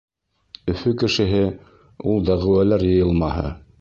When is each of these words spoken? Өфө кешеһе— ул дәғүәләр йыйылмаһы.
Өфө 0.73 0.93
кешеһе— 1.03 1.41
ул 2.13 2.27
дәғүәләр 2.31 2.87
йыйылмаһы. 2.89 3.51